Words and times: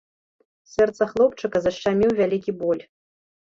Сэрца 0.75 1.09
хлопчыка 1.11 1.57
зашчаміў 1.67 2.17
вялікі 2.23 2.51
боль. 2.65 2.83